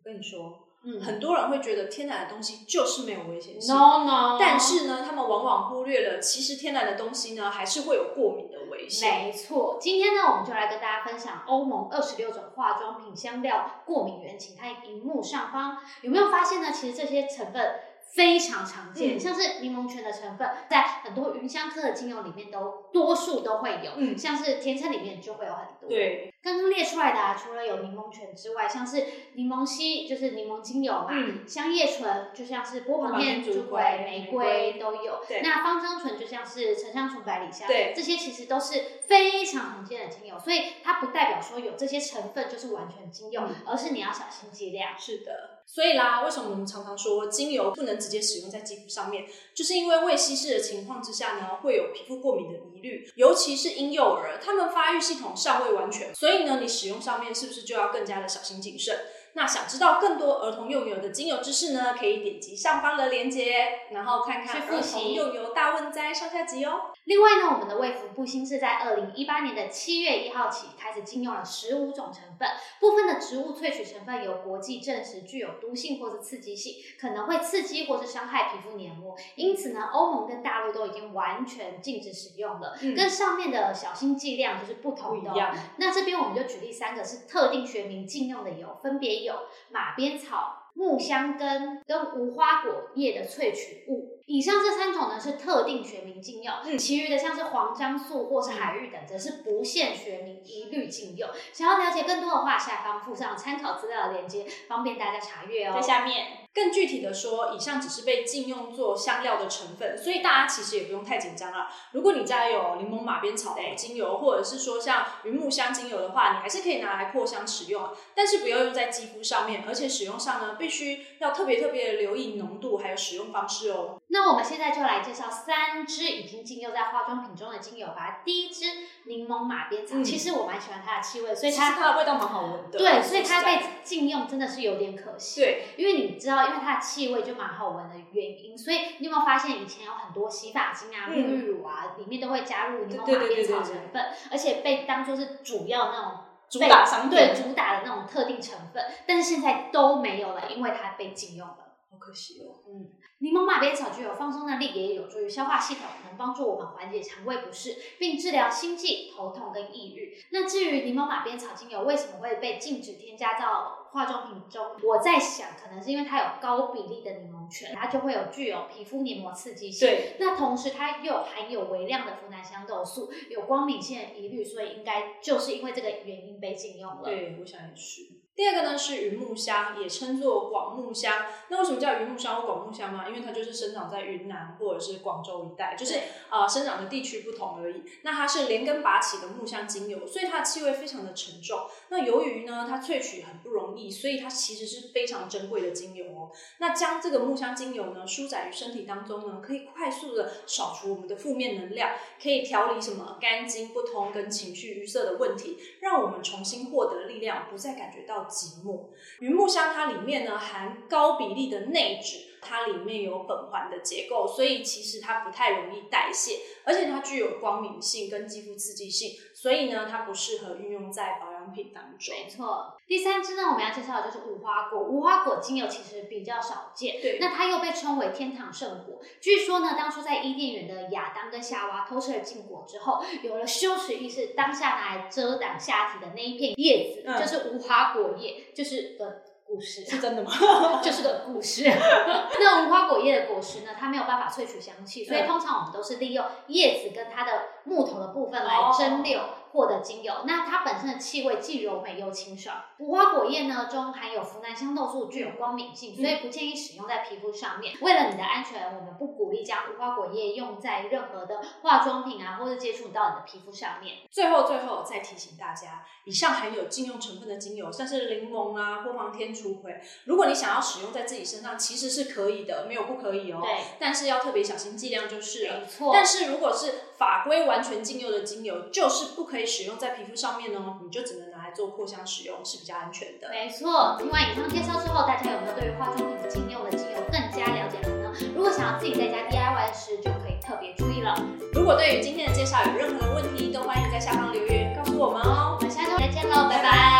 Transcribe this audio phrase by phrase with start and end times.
[0.00, 3.74] 我跟你说，嗯很多人会觉得天然的东西就是没有危险性。
[3.74, 9.26] ，no no，但是呢，他们往往忽略了，其实天然的东西呢，还是会有过敏的危险。
[9.26, 16.72] 没错，今天呢，我们就来跟大家分享欧盟二十六种化妆品香料过敏原，请看荧幕上方有没有发现呢？
[16.72, 17.74] 其实这些成分
[18.14, 25.90] 非常常见，嗯像是柠檬泉的成分，在很多芸香科的精油里面都多数都会有，嗯像是甜橙里面就会有很多。
[25.90, 29.04] 对，刚刚列出来的、啊，除了有柠檬泉之外，像是
[29.34, 35.22] 柠檬烯，就是柠檬精油嘛，嗯香叶醇就像是波旁片、竹竹葵、玫玫瑰瑰都有。
[35.28, 44.98] 对那芳香醇就像是沉香醇、百里香，对这些其实都是非常常见的精油，所以它不代表说有这些成分就是完全精油，嗯而是你要小心剂量。
[44.98, 45.60] 是的。
[45.66, 58.96] 所以啦，为什么我们常常说精油不能直接使用在肌肤上面，就是因为未稀释的情况之下呢，会有皮肤过敏的疑虑，尤其是婴幼儿，他们发育系统尚未完全，所以所以呢，你使用上面是不是就要更加的小心谨慎？
[59.34, 66.90] 那想知道更多儿童用油的精油知识呢，可以点击上方的链接，然后看看儿去复习童用油大问灾上下集哦。
[67.04, 72.46] 另外呢，我们的卫福部新是在二零一八年的七月一号起开始禁用了十五种成分，
[72.78, 79.16] 部分的植物萃取成分有国际证实具有毒性或是刺激性，可能会刺激或是伤害皮肤黏膜。
[79.36, 85.54] 因此呢，欧盟跟大陆都已经完全禁止使用了，嗯跟上面的小心剂量就是不不同的、哦。
[85.76, 89.29] 那这边我们就举例三个是特定学名禁用的油，分别有
[89.70, 94.09] 马鞭草、木香根跟无花果叶的萃取物。
[94.30, 101.28] 以上这三种呢是特定学名禁用，嗯其余的像是黄樟素或是海芋等，则是不限学名，一律禁用。
[101.52, 105.72] 想要了解更多的话，下方附上参考资料的链接，方便大家查阅哦。
[105.74, 106.36] 在下面。
[106.52, 111.68] 更具体的说，以上只是被禁用做香料的成分，所以大家其实也不用太紧张啊。
[111.92, 124.00] 如果你家有柠檬马鞭草对精油，或者是说像云木香精油的话，你还是可以拿来扩香使用啊，但是不要用在肌肤上面，而且使用上呢，必须要特别特别的留意浓度还有使用方式哦。
[124.08, 128.20] 那我们现在就来介绍三支已经禁用在化妆品中的精油吧。
[128.24, 128.66] 第一支
[129.04, 135.40] 柠檬马鞭草，嗯其实我蛮喜欢它的气味，所以其实它它的味道蛮好闻的，对，所以它被禁用真的是有点可惜。
[135.40, 146.12] 对，因为你知道，因为它的气味就蛮好闻的原因，所以你有没有发现以前有很多洗发精啊、沐嗯浴乳啊，里面都会加入柠檬对对对马鞭草对对成分，而且被当做是主要那种
[146.48, 151.56] 主被打商品对主打的那种特定成分，但是现在都没有了，因为它被禁用了。
[152.00, 152.56] 好可惜哦。
[152.66, 152.88] 嗯，
[153.18, 160.16] 柠檬马鞭草具有放松的力，也有助于消化系统，能帮助我们缓解肠胃不适，并治疗心悸、头痛跟抑郁。
[160.32, 169.86] 那至于柠檬马鞭草精油为什么会被禁止添加到化妆品中，我在想，可能是因为它有高比例的柠檬醛，它就会有具有皮肤黏膜刺激性。
[169.86, 177.02] 对，那同时它又含有微量的呋喃香豆素，有光敏性的疑虑，所以应该就是因为这个原因被禁用了。
[177.04, 178.19] 对，我想也是。
[178.40, 181.26] 第二个呢是云木香，也称作广木香。
[181.48, 183.04] 那为什么叫云木香或广木香呢？
[183.06, 187.82] 因为它就是生长在云南或者是广州一带，就是对呃生长的地区不同而已。
[188.00, 191.66] 那它是连根拔起的木香精油，所以它的气味非常的沉重。
[191.90, 196.32] 那由于呢它萃取很不容易，所以它其实是非常珍贵的精油哦。
[196.60, 208.88] 那将这个木香精油呢舒展于身体当中呢，可以快速的扫除我们的负面能量，可以调理什么肝经不通跟情绪淤塞的问题，让我们重新获得力量，不再感觉到寂寞。
[209.18, 221.18] 云木香它里面呢含高比例的内酯，它里面有苯环的结构，所以其实它不太容易代谢，而且它具有光敏性跟肌肤刺激性，所以呢它不适合运用在
[221.50, 222.14] 养品当中。
[222.14, 224.80] 没错，第三支呢，我们要介绍的就是无花果。
[224.80, 229.00] 无花果精油其实比较少见，对那它又被称为天堂圣果。
[229.20, 239.84] 据说呢，当初在伊甸园的亚当跟夏娃偷吃了禁果之后，有了羞耻意识，当下拿来遮挡下体的那一片叶子，嗯就是无花果叶，就是个故事。
[239.84, 240.30] 是真的吗？
[240.80, 241.64] 就是个故事。
[242.38, 247.32] 那无花果叶的果实呢，它没有办法萃取香气，所以嗯通常我们都是利用叶子跟它的
[247.64, 249.20] 木头的部分来哦蒸馏。
[249.52, 252.54] 获得精油，那它本身的气味既柔美又清爽。
[252.78, 257.74] 无花果叶呢中含有呋喃香豆素，具有光敏性，所以不建议使用在皮肤上面。
[257.80, 263.96] 为了你的安全，我们不鼓励将无花果叶用在任何的化妆品啊，或者接触到你的皮肤上面。
[264.08, 273.40] 最后，最后再提醒大家，以上含有禁用成分的精油，像是柠檬啊、波旁天、竺葵，如果你想要使用在自己身上，其实是可以的，没有不可以哦。
[273.42, 275.58] 对，但是要特别小心剂量就是了。
[275.58, 275.90] 没错。
[275.92, 283.28] 但是如果是法规完全禁用的精油，就是不可以使用在皮肤上面哦，你就只能拿来做扩香使用，是比较安全的。
[283.28, 288.12] 没错，听完以上介绍之后，大家有没有对于化妆品禁用的精油更加了解了呢？
[288.36, 291.14] 如果想要自己在家 DIY 时，就可以特别注意了。
[291.52, 295.56] 如果对于今天的介绍有任何的问题，都欢迎在下方留言告诉我们哦。
[295.58, 296.99] 我们下周再见喽，拜拜。